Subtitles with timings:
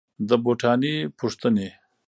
[0.29, 1.67] د بوټاني پوښتني